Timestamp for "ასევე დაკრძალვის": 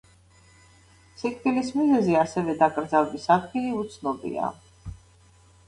2.23-3.29